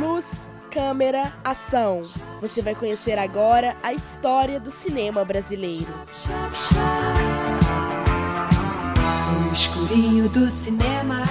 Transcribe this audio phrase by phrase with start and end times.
[0.00, 2.02] Luz, câmera, ação.
[2.40, 5.92] Você vai conhecer agora a história do cinema brasileiro.
[9.48, 11.22] O escurinho do cinema.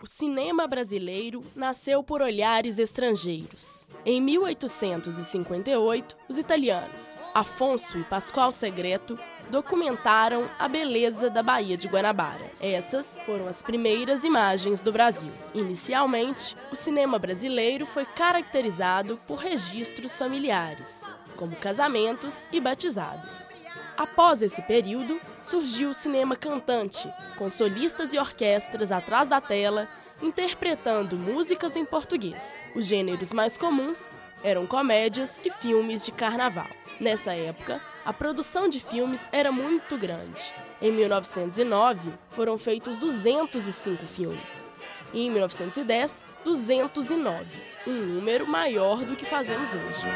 [0.00, 3.86] O cinema brasileiro nasceu por olhares estrangeiros.
[4.06, 9.18] Em 1858, os italianos Afonso e Pascoal Segreto
[9.50, 12.50] documentaram a beleza da Baía de Guanabara.
[12.60, 15.32] Essas foram as primeiras imagens do Brasil.
[15.54, 21.04] Inicialmente, o cinema brasileiro foi caracterizado por registros familiares,
[21.36, 23.48] como casamentos e batizados.
[23.96, 29.88] Após esse período, surgiu o cinema cantante, com solistas e orquestras atrás da tela,
[30.22, 32.64] interpretando músicas em português.
[32.76, 34.12] Os gêneros mais comuns
[34.42, 36.68] eram comédias e filmes de carnaval.
[37.00, 40.52] Nessa época, a produção de filmes era muito grande.
[40.82, 44.72] Em 1909, foram feitos 205 filmes.
[45.12, 47.46] E em 1910, 209,
[47.86, 50.06] um número maior do que fazemos hoje.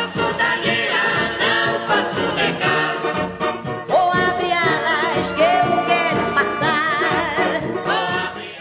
[0.00, 2.96] Eu sou Daniela, não posso negar.
[3.86, 7.86] Vou abrir alas que eu quero passar.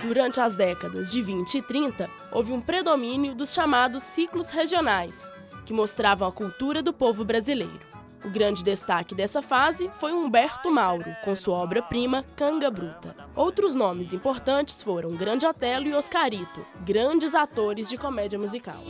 [0.05, 5.31] Durante as décadas de 20 e 30, houve um predomínio dos chamados ciclos regionais,
[5.65, 7.95] que mostravam a cultura do povo brasileiro.
[8.23, 13.15] O grande destaque dessa fase foi Humberto Mauro, com sua obra-prima Canga Bruta.
[13.35, 18.81] Outros nomes importantes foram Grande Otelo e Oscarito, grandes atores de comédia musical.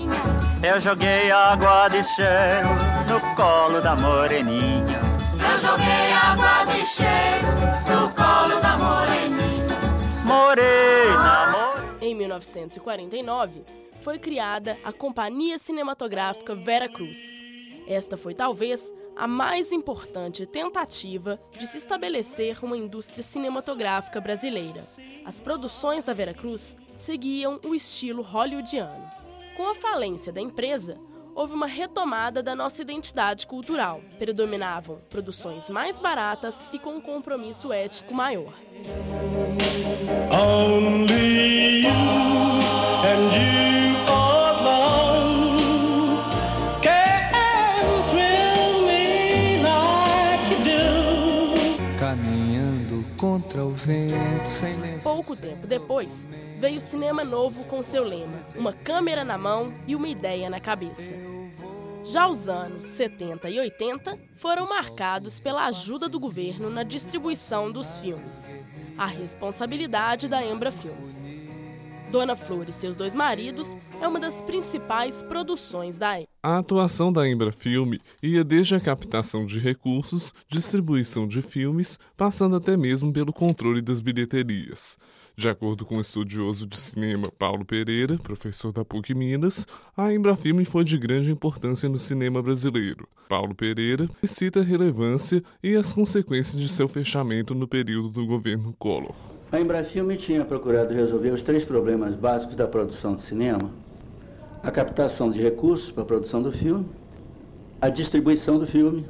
[0.63, 2.69] Eu joguei água de cheiro
[3.09, 5.01] no colo da moreninha.
[5.53, 7.47] Eu joguei água de cheiro
[7.91, 9.65] no colo da moreninha.
[10.23, 11.97] Morena, morena.
[11.99, 13.65] Em 1949,
[14.06, 17.42] foi criada a Companhia Cinematográfica Vera Cruz.
[17.88, 24.83] Esta foi talvez a mais importante tentativa de se estabelecer uma indústria cinematográfica brasileira.
[25.26, 29.09] As produções da Veracruz seguiam o estilo hollywoodiano.
[29.58, 31.00] Com a falência da empresa,
[31.33, 34.02] houve uma retomada da nossa identidade cultural.
[34.20, 38.54] Predominavam produções mais baratas e com um compromisso ético maior.
[40.32, 41.89] Only you
[43.04, 43.95] and you
[53.17, 54.73] contra o vento sem.
[55.02, 56.27] Pouco tempo depois,
[56.59, 60.59] veio o cinema novo com seu lema: uma câmera na mão e uma ideia na
[60.59, 61.14] cabeça.
[62.03, 67.98] Já os anos 70 e 80 foram marcados pela ajuda do governo na distribuição dos
[67.98, 68.53] filmes,
[68.95, 71.45] a responsabilidade da Embra Filmes.
[72.15, 76.31] Dona Flor e seus dois maridos é uma das principais produções da época.
[76.42, 82.77] A atuação da Embrafilme ia desde a captação de recursos, distribuição de filmes, passando até
[82.77, 84.98] mesmo pelo controle das bilheterias.
[85.36, 90.64] De acordo com o estudioso de cinema Paulo Pereira, professor da PUC Minas, a Embrafilme
[90.64, 93.09] foi de grande importância no cinema brasileiro.
[93.27, 98.73] Paulo Pereira cita a relevância e as consequências de seu fechamento no período do governo
[98.80, 99.14] Collor.
[99.52, 103.70] A Embrafilme tinha procurado resolver os três problemas básicos da produção de cinema:
[104.64, 106.86] a captação de recursos para a produção do filme,
[107.80, 109.06] a distribuição do filme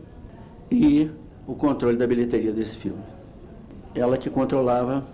[0.69, 1.09] e
[1.47, 3.01] o controle da bilheteria desse filme.
[3.93, 5.05] Ela que controlava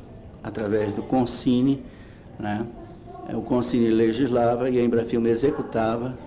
[0.43, 1.83] através do Consine,
[2.39, 2.65] né?
[3.33, 6.17] o Consine legislava e a Embrafilme executava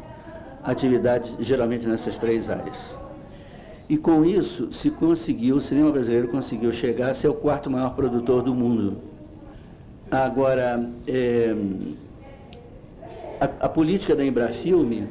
[0.62, 2.96] atividades geralmente nessas três áreas.
[3.88, 7.94] E com isso se conseguiu, o cinema brasileiro conseguiu chegar a ser o quarto maior
[7.94, 8.96] produtor do mundo.
[10.10, 11.54] Agora, é,
[13.40, 15.06] a, a, política da Embrafilme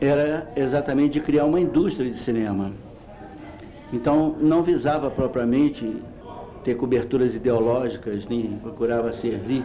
[0.00, 2.72] era exatamente de criar uma indústria de cinema.
[3.92, 5.96] Então, não visava propriamente
[6.62, 9.64] ter coberturas ideológicas, nem procurava servir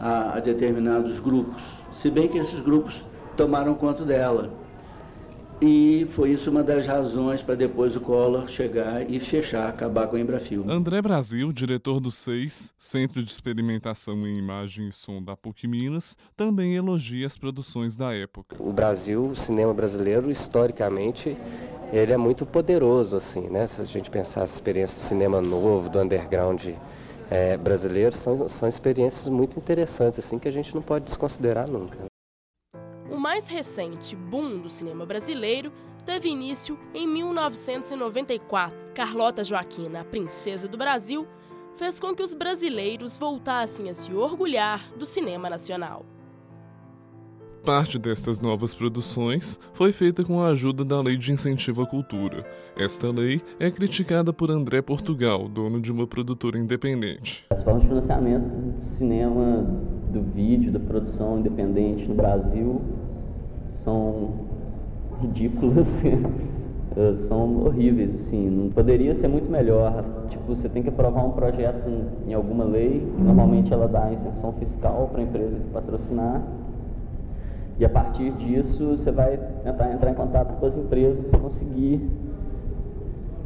[0.00, 3.04] a, a determinados grupos, se bem que esses grupos
[3.36, 4.50] tomaram conta dela.
[5.64, 10.16] E foi isso uma das razões para depois o Collor chegar e fechar, acabar com
[10.16, 10.68] a Embrafilme.
[10.68, 16.16] André Brasil, diretor do SEIS, Centro de Experimentação em Imagem e Som da PUC Minas,
[16.36, 18.56] também elogia as produções da época.
[18.58, 21.36] O Brasil, o cinema brasileiro, historicamente,
[21.92, 23.68] ele é muito poderoso, assim, né?
[23.68, 26.70] Se a gente pensar as experiências do cinema novo, do underground
[27.30, 32.11] é, brasileiro, são, são experiências muito interessantes, assim, que a gente não pode desconsiderar nunca.
[33.22, 35.70] O mais recente boom do cinema brasileiro
[36.04, 38.76] teve início em 1994.
[38.92, 41.24] Carlota Joaquina, a princesa do Brasil,
[41.76, 46.04] fez com que os brasileiros voltassem a se orgulhar do cinema nacional.
[47.64, 52.44] Parte destas novas produções foi feita com a ajuda da Lei de Incentivo à Cultura.
[52.76, 57.46] Esta lei é criticada por André Portugal, dono de uma produtora independente.
[57.50, 59.62] As formas de financiamento do cinema,
[60.10, 62.82] do vídeo, da produção independente no Brasil
[63.84, 64.30] são
[65.20, 65.86] ridículas,
[67.28, 70.04] são horríveis, assim, não poderia ser muito melhor.
[70.28, 71.88] Tipo, você tem que aprovar um projeto
[72.26, 76.42] em alguma lei, que normalmente ela dá isenção fiscal para a empresa que patrocinar
[77.78, 82.00] e a partir disso, você vai tentar entrar em contato com as empresas e conseguir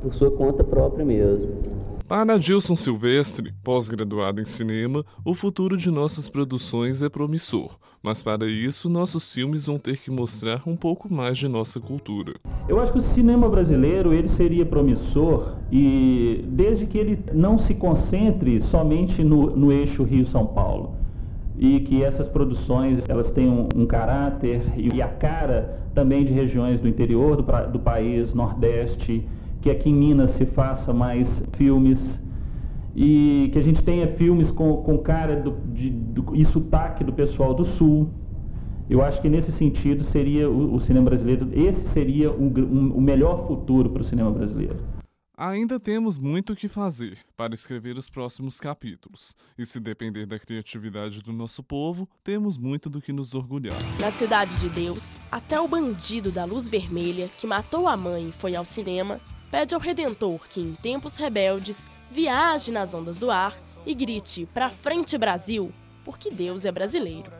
[0.03, 1.51] por sua conta própria mesmo.
[2.09, 8.47] Para Gilson Silvestre, pós-graduado em cinema, o futuro de nossas produções é promissor, mas para
[8.47, 12.35] isso nossos filmes vão ter que mostrar um pouco mais de nossa cultura.
[12.69, 17.75] Eu acho que o cinema brasileiro ele seria promissor e desde que ele não se
[17.75, 20.95] concentre somente no, no eixo Rio-São Paulo
[21.59, 26.87] e que essas produções elas tenham um caráter e a cara também de regiões do
[26.87, 29.27] interior do, do país, Nordeste,
[29.67, 31.99] que aqui em Minas se faça mais filmes
[32.95, 37.13] e que a gente tenha filmes com, com cara do, de, do, e sotaque do
[37.13, 38.09] pessoal do Sul.
[38.89, 43.01] Eu acho que nesse sentido seria o, o cinema brasileiro, esse seria um, um, o
[43.01, 44.77] melhor futuro para o cinema brasileiro.
[45.37, 50.39] Ainda temos muito o que fazer para escrever os próximos capítulos, e se depender da
[50.39, 53.77] criatividade do nosso povo, temos muito do que nos orgulhar.
[54.01, 58.33] Na Cidade de Deus, até o bandido da luz vermelha que matou a mãe e
[58.33, 59.21] foi ao cinema,
[59.57, 63.57] pede ao Redentor que, em tempos rebeldes, viaje nas ondas do ar
[63.87, 65.73] e grite: Pra frente, Brasil!
[66.05, 67.33] Porque Deus é brasileiro.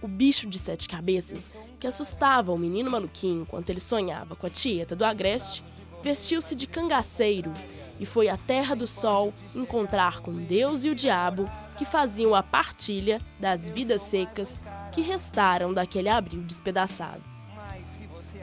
[0.00, 4.50] O bicho de sete cabeças, que assustava o menino maluquinho enquanto ele sonhava com a
[4.50, 5.62] tieta do Agreste,
[6.02, 7.52] vestiu-se de cangaceiro
[8.00, 11.44] e foi à Terra do Sol encontrar com Deus e o diabo
[11.76, 14.58] que faziam a partilha das vidas secas
[14.90, 17.31] que restaram daquele abril despedaçado.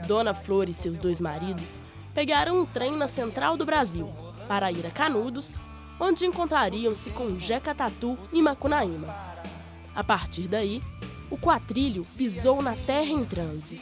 [0.07, 1.79] Dona Flor e seus dois maridos
[2.13, 4.09] pegaram um trem na central do Brasil
[4.47, 5.53] para ir a Canudos,
[5.99, 9.15] onde encontrariam-se com Jeca Tatu e Macunaíma.
[9.95, 10.81] A partir daí,
[11.29, 13.79] o quatrilho pisou na terra em transe,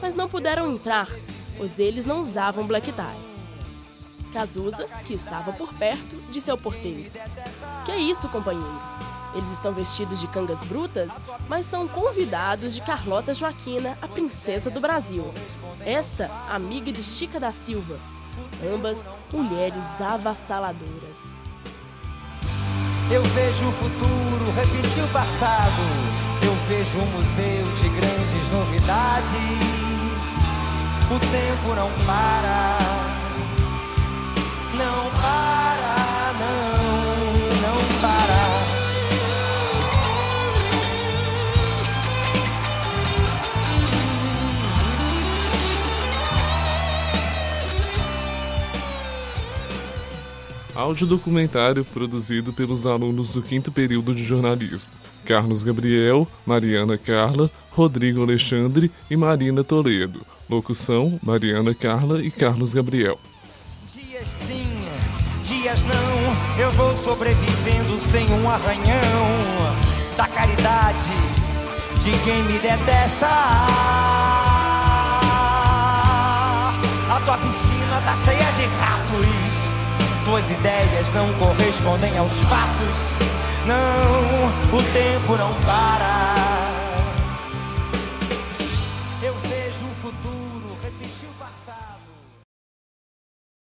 [0.00, 1.08] mas não puderam entrar,
[1.56, 3.32] pois eles não usavam black tie.
[4.32, 7.10] Cazuza, que estava por perto, disse ao porteiro:
[7.84, 8.80] Que é isso, companheiro?
[9.34, 11.12] Eles estão vestidos de cangas brutas,
[11.48, 15.32] mas são convidados de Carlota Joaquina, a princesa do Brasil.
[15.84, 17.98] Esta, amiga de Chica da Silva.
[18.74, 21.42] Ambas mulheres avassaladoras.
[23.10, 25.82] Eu vejo o futuro repetir o passado.
[26.44, 29.32] Eu vejo um museu de grandes novidades.
[31.10, 32.91] O tempo não para.
[50.82, 54.90] Audiodocumentário produzido pelos alunos do quinto período de jornalismo.
[55.24, 60.26] Carlos Gabriel, Mariana Carla, Rodrigo Alexandre e Marina Toledo.
[60.50, 63.16] Locução: Mariana Carla e Carlos Gabriel.
[63.94, 64.66] Dias sim,
[65.44, 68.96] dias não, eu vou sobrevivendo sem um arranhão
[70.16, 71.12] da caridade
[72.02, 73.28] de quem me detesta.
[77.08, 79.81] A tua piscina tá cheia de ratos,
[80.24, 83.28] tuas ideias não correspondem aos fatos.
[83.66, 86.41] Não, o tempo não para.